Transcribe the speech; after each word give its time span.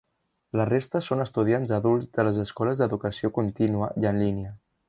La 0.59 0.63
resta 0.69 1.01
son 1.07 1.21
estudiants 1.25 1.75
adults 1.77 2.09
de 2.17 2.27
les 2.31 2.41
escoles 2.47 2.81
d'educació 2.83 3.33
contínua 3.39 3.95
i 4.07 4.13
en 4.15 4.23
línia. 4.27 4.57